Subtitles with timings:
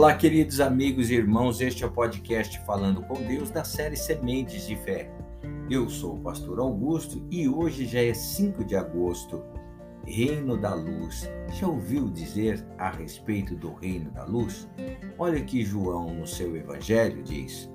[0.00, 4.66] Olá, queridos amigos e irmãos, este é o podcast Falando com Deus da série Sementes
[4.66, 5.10] de Fé.
[5.68, 9.44] Eu sou o pastor Augusto e hoje já é 5 de agosto,
[10.06, 11.30] Reino da Luz.
[11.52, 14.66] Já ouviu dizer a respeito do Reino da Luz?
[15.18, 17.70] Olha que João, no seu Evangelho, diz,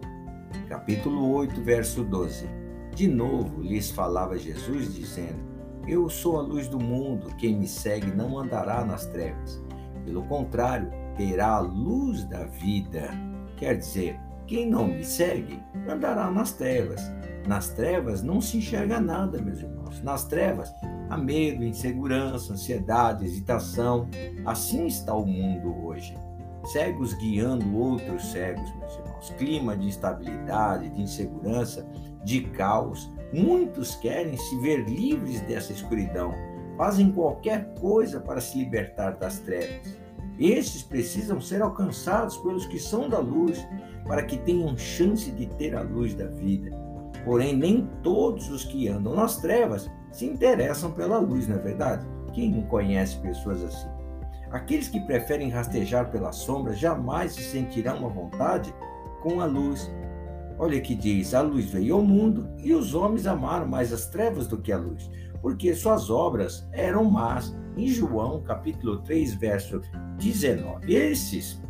[0.67, 2.49] capítulo 8, verso 12.
[2.95, 5.45] De novo lhes falava Jesus, dizendo:
[5.87, 9.63] Eu sou a luz do mundo, quem me segue não andará nas trevas.
[10.03, 13.09] Pelo contrário, terá a luz da vida.
[13.57, 17.01] Quer dizer, quem não me segue andará nas trevas.
[17.47, 20.01] Nas trevas não se enxerga nada, meus irmãos.
[20.03, 20.71] Nas trevas
[21.09, 24.07] há medo, insegurança, ansiedade, hesitação.
[24.45, 26.15] Assim está o mundo hoje.
[26.65, 29.29] Cegos guiando outros cegos, meus irmãos.
[29.37, 31.87] Clima de instabilidade, de insegurança,
[32.23, 33.11] de caos.
[33.31, 36.33] Muitos querem se ver livres dessa escuridão.
[36.77, 40.04] Fazem qualquer coisa para se libertar das trevas.
[40.39, 43.65] Estes precisam ser alcançados pelos que são da luz,
[44.05, 46.71] para que tenham chance de ter a luz da vida.
[47.23, 52.05] Porém, nem todos os que andam nas trevas se interessam pela luz, não é verdade?
[52.33, 53.89] Quem não conhece pessoas assim?
[54.51, 58.73] Aqueles que preferem rastejar pela sombra jamais se sentirão à vontade
[59.21, 59.91] com a luz.
[60.57, 64.47] Olha que diz: a luz veio ao mundo e os homens amaram mais as trevas
[64.47, 65.09] do que a luz,
[65.41, 67.55] porque suas obras eram más.
[67.77, 69.81] Em João, capítulo 3, verso
[70.17, 70.93] 19.
[70.93, 71.61] Esses,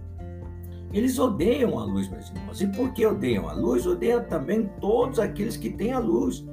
[0.93, 2.61] eles odeiam a luz, meus irmãos.
[2.61, 3.87] E por que odeiam a luz?
[3.87, 6.45] Odeiam também todos aqueles que têm a luz.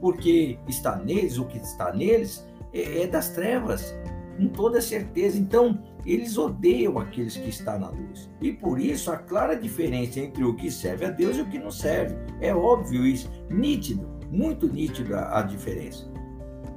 [0.00, 3.94] Porque está neles, o que está neles é, é das trevas,
[4.38, 5.38] com toda certeza.
[5.38, 8.30] Então, eles odeiam aqueles que estão na luz.
[8.40, 11.58] E por isso a clara diferença entre o que serve a Deus e o que
[11.58, 12.14] não serve.
[12.40, 16.12] É óbvio isso, nítido, muito nítido a, a diferença.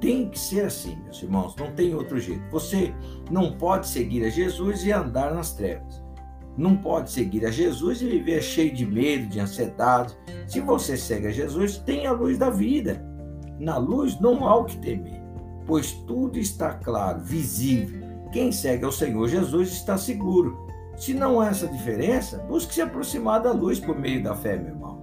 [0.00, 2.42] Tem que ser assim, meus irmãos, não tem outro jeito.
[2.50, 2.94] Você
[3.30, 6.02] não pode seguir a Jesus e andar nas trevas.
[6.56, 10.16] Não pode seguir a Jesus e viver cheio de medo, de ansiedade.
[10.46, 13.04] Se você segue a Jesus, tem a luz da vida.
[13.60, 15.20] Na luz não há o que temer,
[15.66, 18.07] pois tudo está claro, visível.
[18.32, 20.66] Quem segue ao Senhor Jesus está seguro.
[20.96, 24.68] Se não há essa diferença, busque se aproximar da luz por meio da fé, meu
[24.68, 24.98] irmão.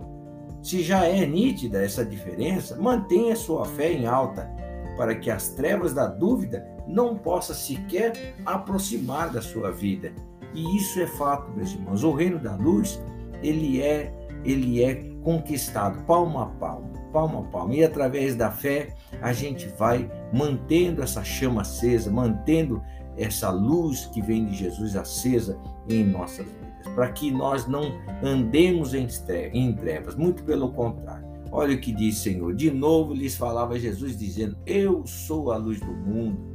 [0.61, 4.49] Se já é nítida essa diferença, mantenha sua fé em alta
[4.97, 10.11] para que as trevas da dúvida não possam sequer aproximar da sua vida.
[10.53, 12.03] E isso é fato, meus irmãos.
[12.03, 13.01] O reino da luz,
[13.41, 14.13] ele é,
[14.43, 17.73] ele é conquistado palmo a palmo, palmo a palmo.
[17.73, 18.89] E através da fé,
[19.21, 22.81] a gente vai mantendo essa chama acesa, mantendo
[23.17, 27.83] essa luz que vem de Jesus acesa em nossas vidas, para que nós não
[28.23, 31.25] andemos em trevas, muito pelo contrário
[31.57, 32.53] Olha o que diz Senhor.
[32.53, 36.53] De novo lhes falava Jesus, dizendo: Eu sou a luz do mundo.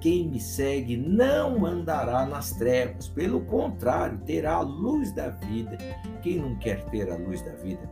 [0.00, 5.76] Quem me segue não andará nas trevas, pelo contrário, terá a luz da vida.
[6.22, 7.90] Quem não quer ter a luz da vida?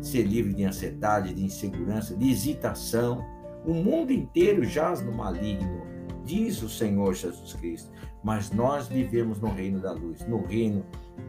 [0.00, 3.24] Ser livre de ansiedade, de insegurança, de hesitação.
[3.64, 5.82] O mundo inteiro jaz no maligno,
[6.26, 7.90] diz o Senhor Jesus Cristo.
[8.22, 10.84] Mas nós vivemos no reino da luz, no reino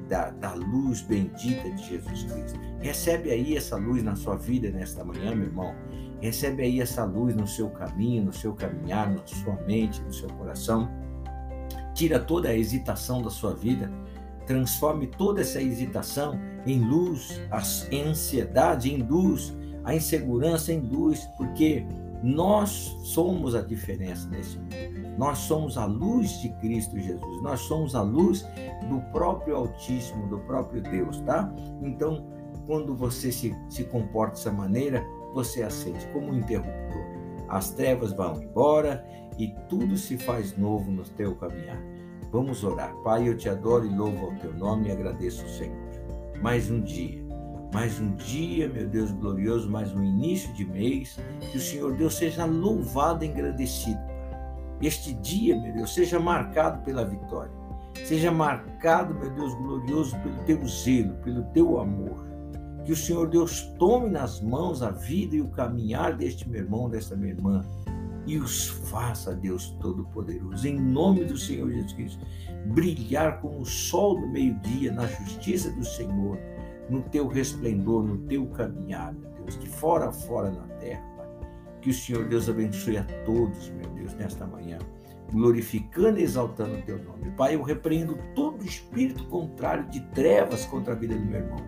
[0.09, 2.59] da, da luz bendita de Jesus Cristo.
[2.81, 5.75] Recebe aí essa luz na sua vida nesta manhã, meu irmão.
[6.19, 10.27] Recebe aí essa luz no seu caminho, no seu caminhar, na sua mente, no seu
[10.29, 10.89] coração.
[11.93, 13.91] Tira toda a hesitação da sua vida.
[14.47, 17.61] Transforme toda essa hesitação em luz, a
[17.95, 21.85] ansiedade em luz, a insegurança em luz, porque
[22.23, 24.75] nós somos a diferença nesse mundo.
[25.17, 27.41] Nós somos a luz de Cristo Jesus.
[27.41, 28.45] Nós somos a luz
[28.89, 31.51] do próprio Altíssimo, do próprio Deus, tá?
[31.81, 32.25] Então,
[32.65, 37.05] quando você se, se comporta dessa maneira, você acende como um interruptor.
[37.47, 39.05] As trevas vão embora
[39.37, 41.81] e tudo se faz novo no teu caminhar.
[42.31, 42.93] Vamos orar.
[43.03, 45.77] Pai, eu te adoro e louvo ao teu nome e agradeço Senhor.
[46.41, 47.26] Mais um dia
[47.73, 51.19] mais um dia, meu Deus glorioso, mais um início de mês.
[51.51, 53.99] Que o Senhor Deus seja louvado e engrandecido.
[54.81, 57.51] Este dia, meu Deus, seja marcado pela vitória.
[58.05, 62.25] Seja marcado, meu Deus glorioso, pelo teu zelo, pelo teu amor.
[62.85, 66.89] Que o Senhor Deus tome nas mãos a vida e o caminhar deste meu irmão,
[66.89, 67.65] desta minha irmã,
[68.25, 72.25] e os faça, Deus Todo-Poderoso, em nome do Senhor Jesus Cristo,
[72.67, 76.37] brilhar como o sol do meio-dia na justiça do Senhor
[76.89, 81.27] no teu resplendor, no teu caminhar, meu Deus, de fora a fora na terra, Pai.
[81.81, 84.77] Que o Senhor Deus abençoe a todos, meu Deus, nesta manhã,
[85.31, 87.31] glorificando e exaltando o teu nome.
[87.31, 91.59] Pai, eu repreendo todo espírito contrário de trevas contra a vida do meu irmão,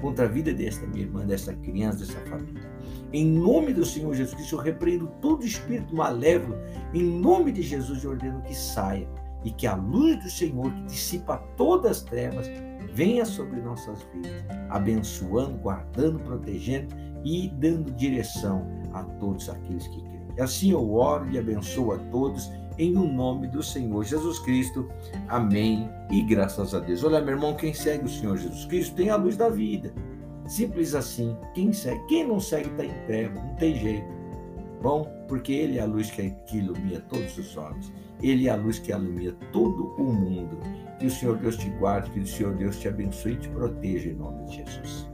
[0.00, 2.70] contra a vida desta minha irmã, desta criança, dessa família.
[3.12, 6.56] Em nome do Senhor Jesus Cristo, eu repreendo todo espírito malévolo.
[6.94, 9.08] Em nome de Jesus, eu ordeno que saia
[9.44, 12.48] e que a luz do Senhor, que dissipa todas as trevas,
[12.92, 16.94] venha sobre nossas vidas, abençoando, guardando, protegendo
[17.24, 20.18] e dando direção a todos aqueles que creem.
[20.40, 24.88] Assim eu oro e abençoo a todos em o nome do Senhor Jesus Cristo.
[25.28, 25.90] Amém.
[26.10, 27.02] E graças a Deus.
[27.02, 29.92] Olha, meu irmão, quem segue o Senhor Jesus Cristo tem a luz da vida.
[30.46, 31.36] Simples assim.
[31.54, 34.06] Quem segue, quem não segue está em treva, não tem jeito.
[34.80, 37.92] Bom, porque Ele é a luz que, que ilumina todos os homens.
[38.22, 40.58] Ele é a luz que ilumina todo o mundo.
[40.98, 44.10] Que o Senhor Deus te guarde, que o Senhor Deus te abençoe e te proteja
[44.10, 45.08] em nome de Jesus.